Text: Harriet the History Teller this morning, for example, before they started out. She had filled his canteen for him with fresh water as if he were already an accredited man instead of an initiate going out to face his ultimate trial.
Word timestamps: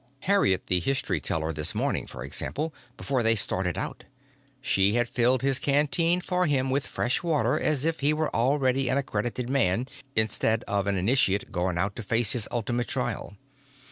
Harriet 0.21 0.65
the 0.65 0.79
History 0.79 1.19
Teller 1.21 1.53
this 1.53 1.75
morning, 1.75 2.07
for 2.07 2.23
example, 2.23 2.73
before 2.97 3.21
they 3.21 3.35
started 3.35 3.77
out. 3.77 4.05
She 4.59 4.93
had 4.93 5.07
filled 5.07 5.43
his 5.43 5.59
canteen 5.59 6.21
for 6.21 6.47
him 6.47 6.71
with 6.71 6.87
fresh 6.87 7.21
water 7.21 7.59
as 7.59 7.85
if 7.85 7.99
he 7.99 8.11
were 8.11 8.35
already 8.35 8.89
an 8.89 8.97
accredited 8.97 9.47
man 9.47 9.87
instead 10.15 10.63
of 10.63 10.87
an 10.87 10.97
initiate 10.97 11.51
going 11.51 11.77
out 11.77 11.95
to 11.97 12.01
face 12.01 12.31
his 12.31 12.47
ultimate 12.51 12.87
trial. 12.87 13.37